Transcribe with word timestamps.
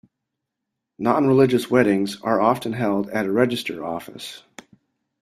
Non-religious 0.97 1.69
weddings 1.69 2.19
are 2.21 2.41
often 2.41 2.73
held 2.73 3.07
at 3.11 3.27
a 3.27 3.31
Register 3.31 3.85
Office 3.85 4.41